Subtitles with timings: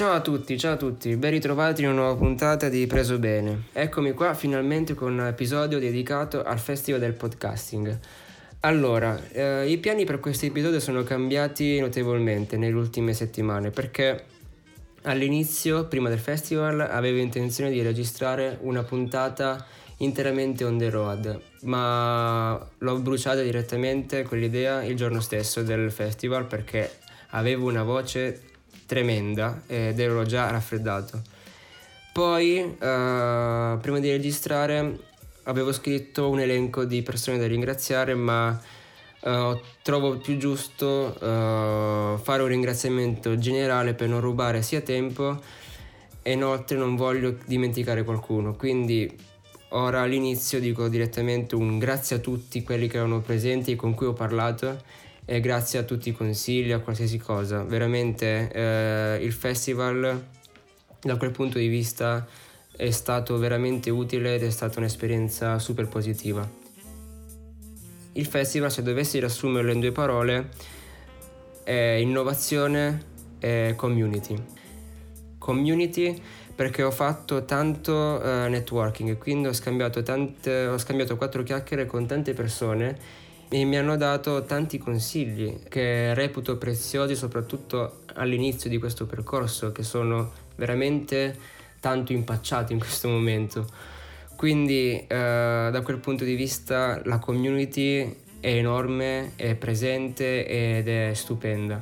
[0.00, 3.64] Ciao a tutti, ciao a tutti, ben ritrovati in una nuova puntata di Preso Bene.
[3.74, 7.98] Eccomi qua finalmente con un episodio dedicato al Festival del Podcasting.
[8.60, 14.24] Allora, eh, i piani per questo episodio sono cambiati notevolmente nelle ultime settimane perché
[15.02, 19.66] all'inizio, prima del festival, avevo intenzione di registrare una puntata
[19.98, 26.90] interamente on the road, ma l'ho bruciata direttamente quell'idea il giorno stesso del festival perché
[27.32, 28.48] avevo una voce
[28.90, 31.22] tremenda ed ero già raffreddato.
[32.12, 34.98] Poi, uh, prima di registrare,
[35.44, 38.60] avevo scritto un elenco di persone da ringraziare, ma
[39.20, 45.40] uh, trovo più giusto uh, fare un ringraziamento generale per non rubare sia tempo
[46.22, 48.56] e inoltre non voglio dimenticare qualcuno.
[48.56, 49.08] Quindi
[49.68, 54.06] ora all'inizio dico direttamente un grazie a tutti quelli che erano presenti e con cui
[54.06, 54.82] ho parlato
[55.30, 57.62] e grazie a tutti i consigli, a qualsiasi cosa.
[57.62, 60.24] Veramente eh, il festival
[61.00, 62.26] da quel punto di vista
[62.74, 66.50] è stato veramente utile ed è stata un'esperienza super positiva.
[68.14, 70.48] Il festival, se dovessi riassumerlo in due parole,
[71.62, 73.00] è innovazione
[73.38, 74.36] e community.
[75.38, 76.20] Community
[76.56, 82.04] perché ho fatto tanto uh, networking, quindi ho scambiato, tante, ho scambiato quattro chiacchiere con
[82.08, 89.06] tante persone e mi hanno dato tanti consigli che reputo preziosi soprattutto all'inizio di questo
[89.06, 91.36] percorso, che sono veramente
[91.80, 93.66] tanto impacciato in questo momento.
[94.36, 95.06] Quindi eh,
[95.72, 101.80] da quel punto di vista la community è enorme, è presente ed è stupenda.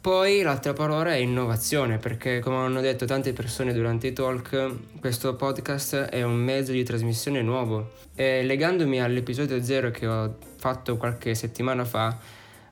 [0.00, 5.34] Poi l'altra parola è innovazione, perché come hanno detto tante persone durante i talk, questo
[5.34, 7.94] podcast è un mezzo di trasmissione nuovo.
[8.14, 12.16] E legandomi all'episodio zero che ho fatto qualche settimana fa,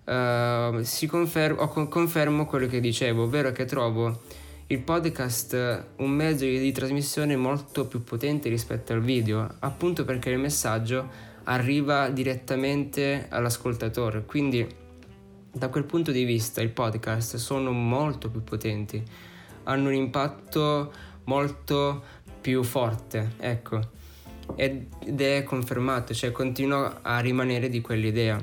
[0.04, 4.20] uh, confer- confermo quello che dicevo, ovvero che trovo
[4.68, 10.38] il podcast un mezzo di trasmissione molto più potente rispetto al video, appunto perché il
[10.38, 11.08] messaggio
[11.44, 14.84] arriva direttamente all'ascoltatore, quindi
[15.56, 19.02] da quel punto di vista i podcast sono molto più potenti,
[19.64, 20.92] hanno un impatto
[21.24, 22.02] molto
[22.40, 23.80] più forte, ecco,
[24.54, 28.38] ed è confermato, cioè continuo a rimanere di quell'idea.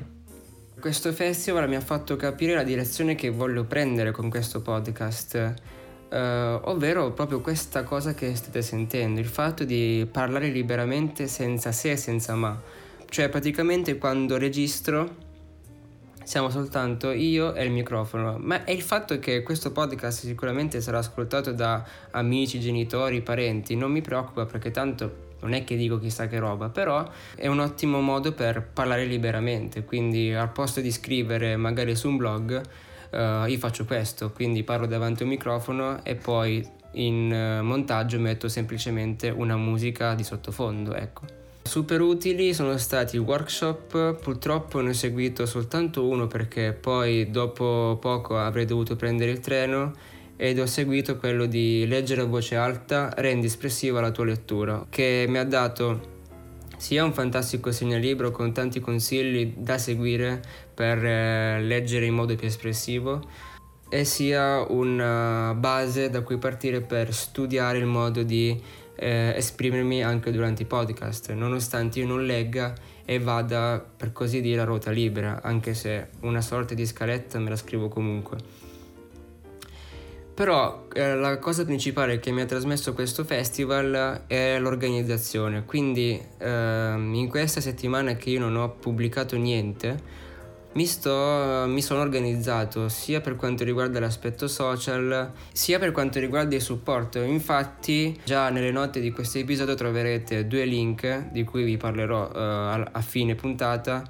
[0.80, 5.54] Questo festival mi ha fatto capire la direzione che voglio prendere con questo podcast
[6.06, 11.90] Uh, ovvero proprio questa cosa che state sentendo, il fatto di parlare liberamente senza se
[11.90, 12.56] e senza ma.
[13.08, 15.23] Cioè praticamente quando registro
[16.24, 20.98] siamo soltanto io e il microfono, ma è il fatto che questo podcast sicuramente sarà
[20.98, 26.26] ascoltato da amici, genitori, parenti, non mi preoccupa perché tanto non è che dico chissà
[26.26, 31.56] che roba, però è un ottimo modo per parlare liberamente, quindi al posto di scrivere
[31.56, 32.62] magari su un blog
[33.10, 38.18] uh, io faccio questo, quindi parlo davanti a un microfono e poi in uh, montaggio
[38.18, 41.43] metto semplicemente una musica di sottofondo, ecco.
[41.66, 47.96] Super utili sono stati i workshop, purtroppo ne ho seguito soltanto uno perché poi dopo
[47.98, 49.92] poco avrei dovuto prendere il treno
[50.36, 55.24] ed ho seguito quello di leggere a voce alta, rendi espressiva la tua lettura, che
[55.26, 56.12] mi ha dato
[56.76, 60.42] sia un fantastico segnalibro con tanti consigli da seguire
[60.74, 63.22] per eh, leggere in modo più espressivo
[63.88, 68.60] e sia una base da cui partire per studiare il modo di
[68.96, 72.74] eh, esprimermi anche durante i podcast, nonostante io non legga
[73.04, 77.50] e vada per così dire a ruota libera, anche se una sorta di scaletta me
[77.50, 78.62] la scrivo comunque.
[80.34, 86.94] Però eh, la cosa principale che mi ha trasmesso questo festival è l'organizzazione, quindi eh,
[86.96, 90.22] in questa settimana che io non ho pubblicato niente,
[90.74, 96.54] mi, sto, mi sono organizzato sia per quanto riguarda l'aspetto social sia per quanto riguarda
[96.54, 97.20] il supporto.
[97.20, 102.84] Infatti già nelle note di questo episodio troverete due link di cui vi parlerò eh,
[102.92, 104.02] a, fine puntata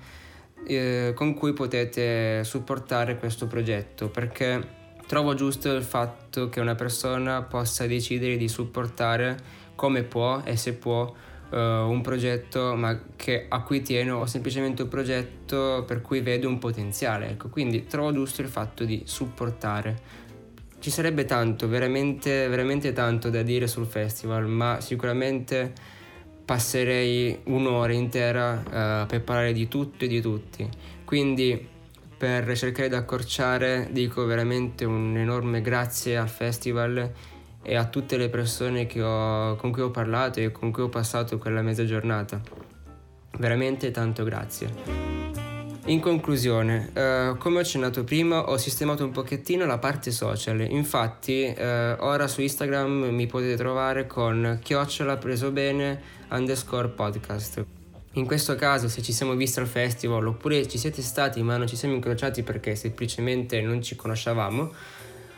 [0.67, 7.43] eh, con cui potete supportare questo progetto perché Trovo giusto il fatto che una persona
[7.43, 9.37] possa decidere di supportare
[9.75, 11.13] come può e se può
[11.55, 16.47] uh, un progetto ma che, a cui tiene o semplicemente un progetto per cui vede
[16.47, 17.31] un potenziale.
[17.31, 20.23] Ecco, quindi trovo giusto il fatto di supportare.
[20.81, 25.73] Ci sarebbe tanto, veramente, veramente tanto da dire sul festival, ma sicuramente
[26.45, 30.69] passerei un'ora intera uh, per parlare di tutto e di tutti.
[31.05, 31.69] Quindi
[32.17, 37.11] per cercare di accorciare dico veramente un enorme grazie al festival
[37.65, 41.39] e a tutte le persone ho, con cui ho parlato e con cui ho passato
[41.39, 42.41] quella mezza giornata.
[43.39, 45.33] Veramente tanto grazie.
[45.87, 50.61] In conclusione, eh, come ho accennato prima, ho sistemato un pochettino la parte social.
[50.61, 56.01] Infatti, eh, ora su Instagram mi potete trovare con chiocciola preso bene
[56.31, 57.65] underscore podcast.
[58.13, 61.67] In questo caso, se ci siamo visti al festival oppure ci siete stati ma non
[61.67, 64.73] ci siamo incrociati perché semplicemente non ci conoscevamo,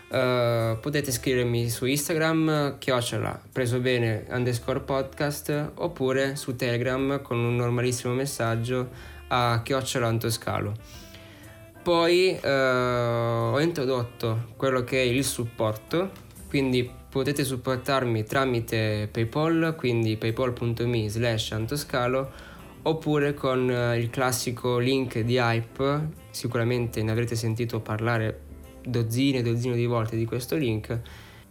[0.09, 7.57] Uh, potete scrivermi su Instagram chiocciola preso bene underscore podcast oppure su Telegram con un
[7.57, 8.89] normalissimo messaggio
[9.29, 10.75] a chiocciola Antoscalo.
[11.83, 16.11] Poi uh, ho introdotto quello che è il supporto,
[16.49, 22.31] quindi potete supportarmi tramite PayPal, quindi paypal.me slash antoscalo
[22.83, 28.46] oppure con uh, il classico link di Hype, sicuramente ne avrete sentito parlare
[28.87, 31.01] dozzine e dozzine di volte di questo link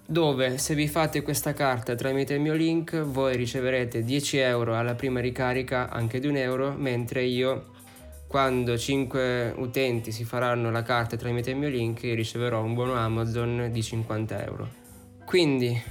[0.08, 4.94] dove se vi fate questa carta tramite il mio link voi riceverete 10 euro alla
[4.94, 7.74] prima ricarica anche di un euro mentre io
[8.28, 13.70] quando 5 utenti si faranno la carta tramite il mio link riceverò un buono Amazon
[13.72, 14.70] di 50 euro.
[15.26, 15.82] Quindi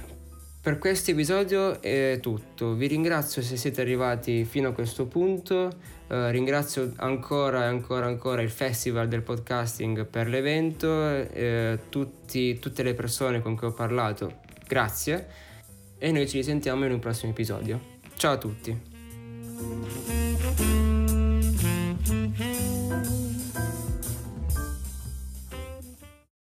[0.65, 5.69] per questo episodio è tutto, vi ringrazio se siete arrivati fino a questo punto,
[6.07, 12.81] eh, ringrazio ancora e ancora ancora il Festival del Podcasting per l'evento, eh, tutti, tutte
[12.81, 15.27] le persone con cui ho parlato, grazie
[15.99, 17.79] e noi ci risentiamo in un prossimo episodio.
[18.15, 18.94] Ciao a tutti!